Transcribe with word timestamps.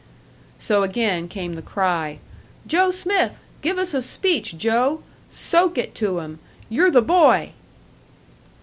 So 0.57 0.81
again 0.81 1.27
came 1.27 1.53
the 1.53 1.61
cry, 1.61 2.17
"Joe 2.65 2.89
Smith! 2.89 3.39
Give 3.61 3.77
us 3.77 3.93
a 3.93 4.01
speech, 4.01 4.57
Joe! 4.57 5.03
Soak 5.29 5.77
it 5.77 5.93
to 6.01 6.19
'em! 6.21 6.39
You're 6.69 6.89
the 6.89 7.03
boy!" 7.03 7.51